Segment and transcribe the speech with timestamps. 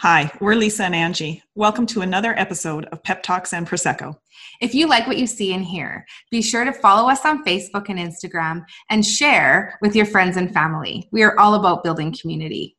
[0.00, 1.42] Hi, we're Lisa and Angie.
[1.54, 4.14] Welcome to another episode of Pep Talks and Prosecco.
[4.60, 7.88] If you like what you see and hear, be sure to follow us on Facebook
[7.88, 11.08] and Instagram and share with your friends and family.
[11.12, 12.76] We are all about building community.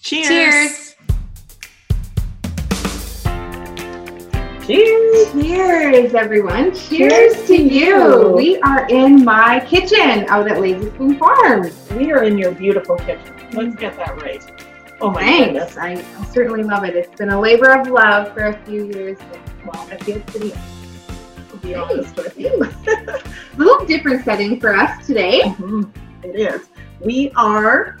[0.00, 0.26] Cheers!
[0.26, 0.96] Cheers!
[4.66, 5.32] Cheers!
[5.34, 6.74] Cheers, everyone.
[6.74, 8.32] Cheers, to you.
[8.34, 11.88] We are in my kitchen out at Lazy Spoon Farms.
[11.92, 13.36] We are in your beautiful kitchen.
[13.52, 14.65] Let's get that right.
[15.00, 15.74] Oh my Thanks.
[15.74, 15.76] goodness.
[15.76, 16.96] I, I certainly love it.
[16.96, 19.18] It's been a labor of love for a few years.
[19.64, 20.50] Well, I feel pretty
[21.50, 22.62] To be honest with you.
[22.88, 23.22] a
[23.56, 25.40] little different setting for us today.
[25.42, 25.90] Mhm.
[26.22, 26.68] It is.
[27.04, 27.98] We are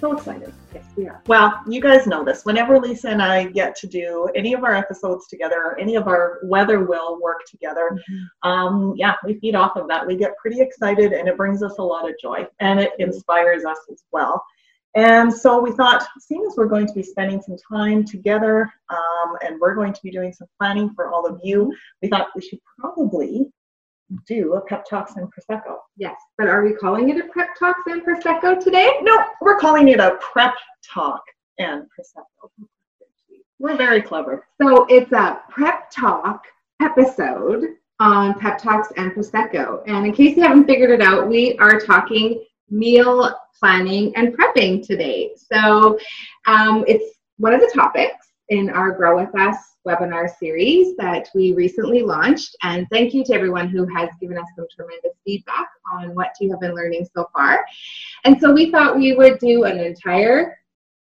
[0.00, 0.52] so excited.
[0.74, 1.22] Yes, we are.
[1.26, 2.44] Well, you guys know this.
[2.44, 6.06] Whenever Lisa and I get to do any of our episodes together, or any of
[6.08, 7.98] our weather will work together,
[8.42, 10.06] um, yeah, we feed off of that.
[10.06, 13.64] We get pretty excited and it brings us a lot of joy and it inspires
[13.64, 14.42] us as well.
[14.94, 19.36] And so we thought, seeing as we're going to be spending some time together um,
[19.42, 22.42] and we're going to be doing some planning for all of you, we thought we
[22.42, 23.46] should probably
[24.26, 25.76] do a pep talks and prosecco.
[25.96, 28.92] Yes, but are we calling it a Prep Talks and Prosecco today?
[29.02, 31.22] No, we're calling it a prep talk
[31.58, 32.48] and prosecco.
[33.58, 34.46] We're very clever.
[34.60, 36.44] So it's a Prep Talk
[36.80, 37.64] episode
[37.98, 39.82] on Pep Talks and Prosecco.
[39.86, 44.86] And in case you haven't figured it out, we are talking meal planning and prepping
[44.86, 45.32] today.
[45.36, 45.98] So
[46.46, 51.52] um, it's one of the topics in our Grow With Us webinar series that we
[51.52, 52.56] recently launched.
[52.62, 56.50] And thank you to everyone who has given us some tremendous feedback on what you
[56.50, 57.64] have been learning so far.
[58.24, 60.58] And so we thought we would do an entire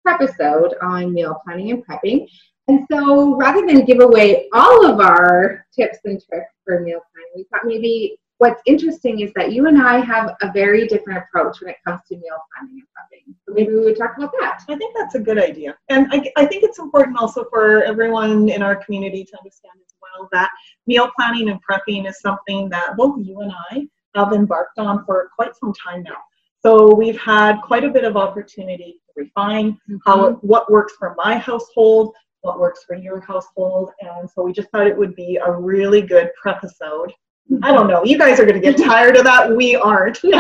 [0.08, 2.28] episode on meal planning and prepping.
[2.68, 7.32] And so rather than give away all of our tips and tricks for meal planning,
[7.36, 11.62] we thought maybe what's interesting is that you and I have a very different approach
[11.62, 13.36] when it comes to meal planning and prepping.
[13.48, 14.62] So maybe we would talk about that.
[14.68, 15.76] I think that's a good idea.
[15.90, 19.94] And I, I think it's important also for everyone in our community to understand as
[20.02, 20.50] well that
[20.86, 25.30] meal planning and prepping is something that both you and I have embarked on for
[25.36, 26.18] quite some time now.
[26.62, 30.48] So we've had quite a bit of opportunity to refine how mm-hmm.
[30.48, 34.88] what works for my household, what works for your household, and so we just thought
[34.88, 37.14] it would be a really good prep episode.
[37.64, 38.04] I don't know.
[38.04, 39.56] You guys are going to get tired of that.
[39.56, 40.24] We aren't.
[40.26, 40.34] um,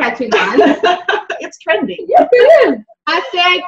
[0.00, 0.60] Catching on.
[1.40, 1.96] it's trendy.
[2.06, 2.78] yes, it is.
[3.08, 3.62] Hashtag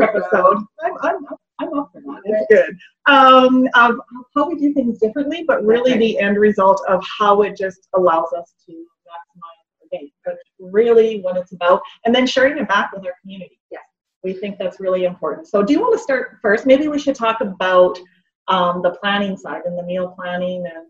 [0.00, 0.58] episode.
[0.84, 1.26] I'm, I'm,
[1.60, 2.20] I'm up for that.
[2.24, 2.76] It's good.
[3.06, 3.96] Um, of
[4.34, 8.32] how we do things differently, but really the end result of how it just allows
[8.36, 10.12] us to maximize our day.
[10.24, 13.58] But really what it's about, and then sharing it back with our community.
[13.70, 13.82] Yes.
[14.24, 15.48] We think that's really important.
[15.48, 16.66] So do you want to start first?
[16.66, 17.98] Maybe we should talk about
[18.48, 20.86] um, the planning side and the meal planning and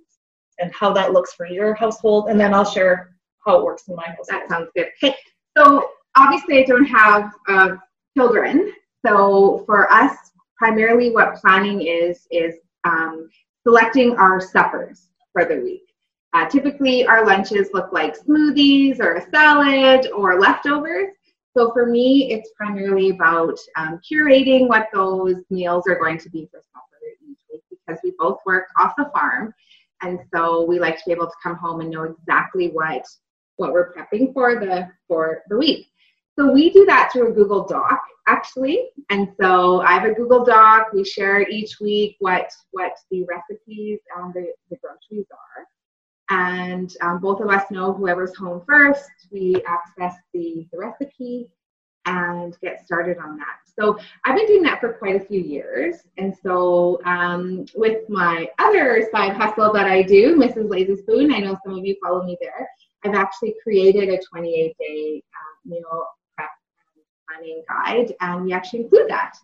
[0.59, 3.97] and how that looks for your household, and then I'll share how it works in
[3.97, 4.29] my household.
[4.29, 4.89] That sounds good.
[5.03, 5.17] Okay.
[5.57, 7.77] So obviously, I don't have uh,
[8.17, 8.73] children.
[9.05, 10.17] So for us,
[10.57, 12.55] primarily what planning is is
[12.85, 13.29] um,
[13.67, 15.83] selecting our suppers for the week.
[16.35, 21.09] Uh, typically, our lunches look like smoothies or a salad or leftovers.
[21.57, 26.49] So for me, it's primarily about um, curating what those meals are going to be
[26.51, 26.63] for
[27.87, 29.55] because we both work off the farm,
[30.03, 33.05] and so we like to be able to come home and know exactly what
[33.57, 35.87] what we're prepping for the for the week.
[36.39, 40.45] So we do that through a Google Doc actually, and so I have a Google
[40.45, 40.93] Doc.
[40.93, 45.67] We share each week what what the recipes and the, the groceries are.
[46.31, 49.11] And um, both of us know whoever's home first.
[49.31, 51.51] We access the, the recipe
[52.07, 55.97] and get started on that so i've been doing that for quite a few years
[56.19, 61.39] and so um, with my other side hustle that i do mrs lazy spoon i
[61.39, 62.69] know some of you follow me there
[63.05, 66.51] i've actually created a 28 day uh, meal prep
[67.29, 69.35] planning guide and we actually include that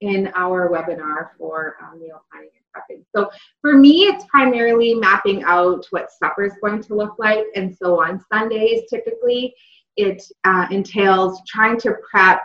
[0.00, 3.04] in our webinar for um, meal planning and prepping.
[3.14, 3.30] So
[3.60, 7.44] for me, it's primarily mapping out what supper is going to look like.
[7.56, 9.54] And so on Sundays, typically,
[9.98, 12.40] it uh, entails trying to prep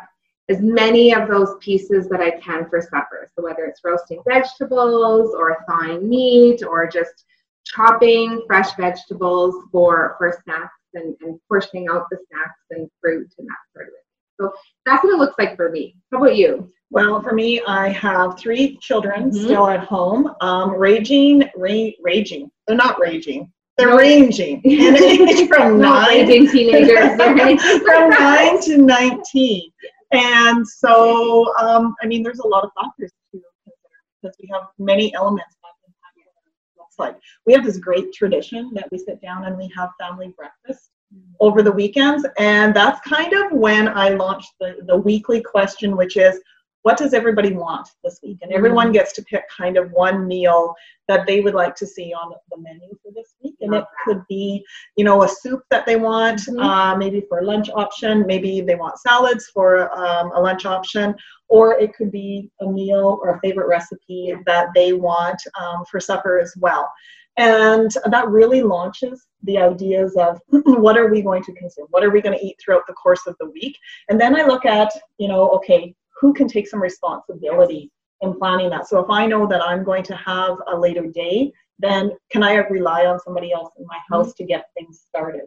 [0.50, 3.30] as many of those pieces that I can for supper.
[3.34, 7.24] So whether it's roasting vegetables or thawing meat or just
[7.66, 13.48] chopping fresh vegetables for, for snacks and, and portioning out the snacks and fruit and
[13.48, 14.00] that sort of thing.
[14.42, 14.54] So
[14.86, 15.96] that's what it looks like for me.
[16.12, 16.70] How about you?
[16.90, 19.44] Well, for me, I have three children Mhm.
[19.46, 22.52] still at home, um, raging, ra- raging.
[22.68, 23.52] They're not raging.
[23.78, 27.18] They're ranging in age from nine teenagers.
[27.18, 27.60] right?
[27.86, 29.72] from nine to nineteen.
[30.12, 33.76] And so, um, I mean, there's a lot of factors to consider
[34.22, 37.18] because we have many elements that impact what it looks like.
[37.48, 40.92] We have this great tradition that we sit down and we have family breakfast
[41.40, 46.18] over the weekends, and that's kind of when I launched the, the weekly question, which
[46.18, 46.40] is,
[46.84, 48.40] what does everybody want this week?
[48.42, 48.94] And everyone Mm-hmm.
[48.94, 50.74] gets to pick kind of one meal
[51.08, 53.33] that they would like to see on the menu for this.
[53.64, 54.64] And it could be,
[54.96, 56.64] you know, a soup that they want, Mhm.
[56.64, 58.26] uh, maybe for a lunch option.
[58.28, 61.16] Maybe they want salads for um, a lunch option.
[61.50, 66.00] Or it could be a meal or a favorite recipe that they want um, for
[66.00, 66.90] supper as well.
[67.38, 70.40] And that really launches the ideas of
[70.86, 71.88] what are we going to consume?
[71.90, 73.78] What are we going to eat throughout the course of the week?
[74.10, 78.70] And then I look at, you know, okay, who can take some responsibility in planning
[78.70, 78.88] that?
[78.88, 82.56] So if I know that I'm going to have a later day, then can I
[82.56, 85.44] rely on somebody else in my house to get things started?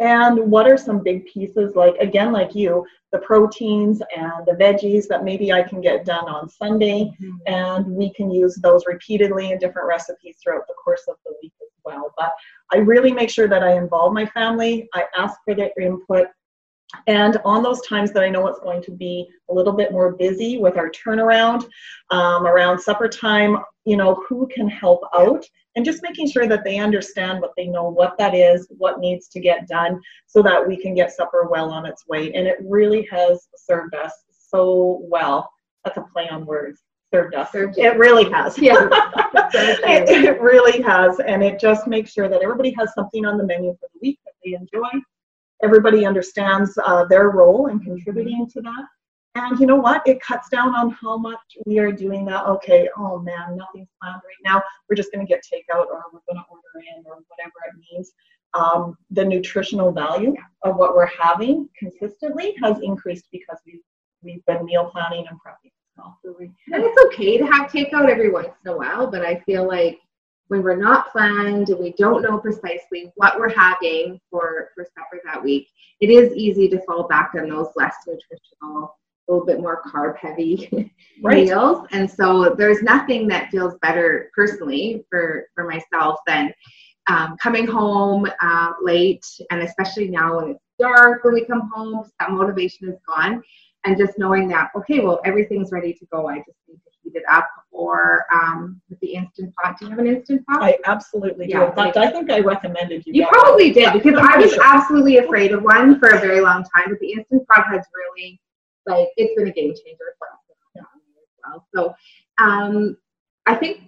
[0.00, 5.08] And what are some big pieces, like again, like you, the proteins and the veggies
[5.08, 7.10] that maybe I can get done on Sunday,
[7.46, 11.52] and we can use those repeatedly in different recipes throughout the course of the week
[11.60, 12.14] as well.
[12.16, 12.32] But
[12.72, 16.28] I really make sure that I involve my family, I ask for their input,
[17.06, 20.12] and on those times that I know it's going to be a little bit more
[20.12, 21.68] busy with our turnaround
[22.10, 25.44] um, around supper time, you know, who can help out
[25.78, 29.28] and just making sure that they understand what they know what that is, what needs
[29.28, 32.32] to get done so that we can get supper well on its way.
[32.32, 35.48] And it really has served us so well.
[35.84, 36.82] That's a play on words.
[37.14, 37.52] Served us.
[37.52, 38.58] Served it really has.
[38.58, 38.88] Yeah.
[39.54, 41.20] it, it really has.
[41.20, 44.18] And it just makes sure that everybody has something on the menu for the week
[44.24, 45.00] that they enjoy.
[45.62, 48.84] Everybody understands uh, their role in contributing to that.
[49.34, 50.02] And you know what?
[50.06, 52.46] It cuts down on how much we are doing that.
[52.46, 54.62] Okay, oh man, nothing's planned right now.
[54.88, 57.74] We're just going to get takeout or we're going to order in or whatever it
[57.92, 58.12] means.
[58.54, 63.82] Um, the nutritional value of what we're having consistently has increased because we've,
[64.22, 65.70] we've been meal planning and prepping.
[66.72, 70.00] And it's okay to have takeout every once in a while, but I feel like
[70.48, 75.20] when we're not planned and we don't know precisely what we're having for, for supper
[75.24, 75.68] that week,
[76.00, 78.96] it is easy to fall back on those less nutritional,
[79.28, 80.92] a little bit more carb heavy
[81.22, 81.46] Right.
[81.46, 81.86] meals.
[81.90, 86.52] And so there's nothing that feels better personally for, for myself than
[87.08, 92.08] um, coming home uh, late, and especially now when it's dark when we come home,
[92.20, 93.42] that motivation is gone
[93.84, 97.12] and just knowing that okay well everything's ready to go i just need to heat
[97.14, 100.78] it up or um, with the instant pot do you have an instant pot I
[100.84, 101.52] absolutely do.
[101.52, 101.68] Yeah.
[101.68, 103.12] In fact, I think I recommended you.
[103.14, 103.74] you probably one.
[103.74, 104.62] did because i was sure.
[104.64, 108.40] absolutely afraid of one for a very long time but the instant pot has really
[108.88, 110.56] like it's been a game changer for us as
[111.44, 111.94] well so
[112.44, 112.96] um,
[113.46, 113.82] i think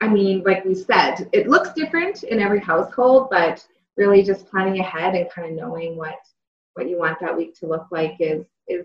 [0.00, 3.64] i mean like we said it looks different in every household but
[3.96, 6.16] really just planning ahead and kind of knowing what
[6.74, 8.84] what you want that week to look like is is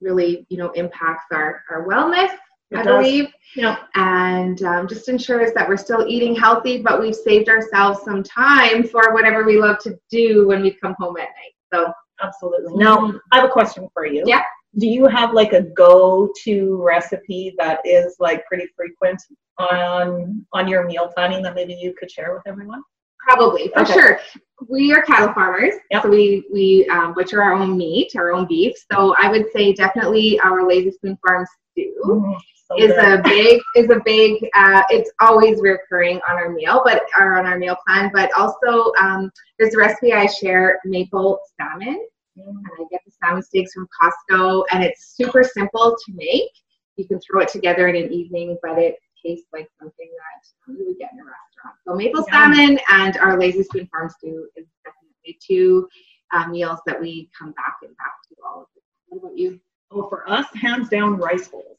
[0.00, 2.30] really you know impacts our our wellness
[2.70, 2.96] It i does.
[3.02, 3.76] believe Yeah.
[3.94, 8.84] and um, just ensures that we're still eating healthy but we've saved ourselves some time
[8.84, 11.92] for whatever we love to do when we come home at night so
[12.22, 12.72] Absolutely.
[12.76, 14.22] Now, I have a question for you.
[14.26, 14.42] Yeah.
[14.78, 19.20] Do you have like a go-to recipe that is like pretty frequent
[19.58, 22.82] on on your meal planning that maybe you could share with everyone?
[23.28, 23.92] probably for Okay.
[23.94, 24.20] sure
[24.68, 26.02] we are cattle farmers Yep.
[26.04, 29.72] so we we um, butcher our own meat our own beef so i would say
[29.72, 32.36] definitely our lazy spoon farm stew
[32.68, 33.20] So is good.
[33.20, 37.46] a big is a big uh, it's always recurring on our meal but or on
[37.46, 42.15] our meal plan but also um, there's a recipe i share maple salmon Mm.
[42.36, 46.50] And i get the salmon steaks from costco and it's super simple to make
[46.96, 50.86] you can throw it together in an evening but it tastes like something that you
[50.86, 52.54] would get in a restaurant so maple Yum.
[52.54, 55.88] salmon and our lazy spoon farm stew is definitely two
[56.34, 59.20] uh, meals that we come back and back to all of the time.
[59.20, 59.60] what about you
[59.92, 61.75] Oh, for us, hands down, rice bowls.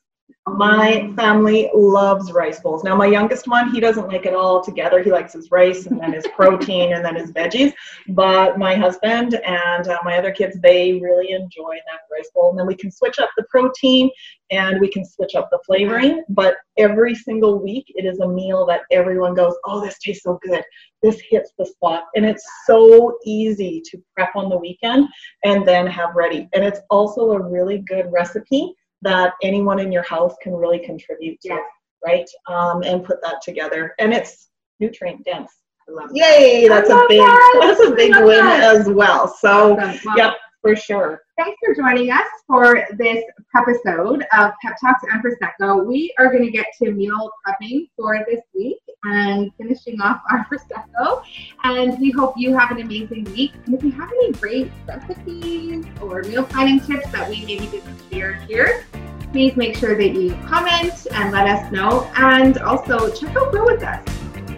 [0.48, 2.82] My family loves rice bowls.
[2.82, 5.04] Now, my youngest one, he doesn't like it all together.
[5.04, 7.74] He likes his rice and then his protein and then his veggies.
[8.10, 12.52] But my husband and uh, my other kids, they really enjoy that rice bowl.
[12.52, 14.10] And then we can switch up the protein
[14.50, 16.24] and we can switch up the flavoring.
[16.30, 20.40] But every single week, it is a meal that everyone goes, oh, this tastes so
[20.42, 20.64] good.
[21.04, 22.06] This hits the spot.
[22.16, 25.10] And it's so easy to prep on the weekend
[25.44, 26.48] and then have ready.
[26.54, 31.40] And it's also a really good recipe that anyone in your house can really contribute
[31.42, 31.60] to, Yeah.
[32.06, 32.30] right?
[32.50, 33.94] Um, and put that together.
[34.00, 34.50] And it's
[34.80, 35.52] nutrient dense.
[35.88, 36.68] I love Yay!
[36.68, 37.58] That's a big that.
[37.62, 38.76] that's a big win that.
[38.76, 39.28] as well.
[39.28, 39.76] So.
[39.76, 41.22] Well, yep, for sure.
[41.38, 43.24] Thanks for joining us for this
[43.56, 45.86] episode of Pep Talks and Prosecco.
[45.86, 50.44] We are going to get to meal prepping for this week and finishing off our
[50.52, 51.22] Prosecco.
[51.64, 53.54] And we hope you have an amazing week.
[53.68, 58.02] And if you have any great recipes or meal planning tips that we maybe didn't
[58.12, 58.88] share here,
[59.32, 62.10] please make sure that you comment and let us know.
[62.16, 64.04] And also check out Grow With Us.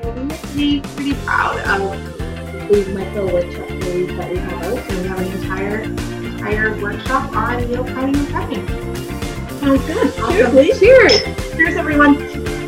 [0.02, 4.78] We're pretty, pretty proud of the micro workshop that we have out.
[4.78, 9.60] And we have an entire entire workshop on meal planning and prepping.
[9.60, 10.20] Sounds good.
[10.20, 10.80] Awesome.
[10.80, 11.22] Cheers.
[11.58, 12.59] Cheers, everyone.